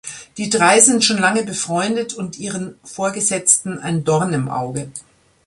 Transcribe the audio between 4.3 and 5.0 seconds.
im Auge.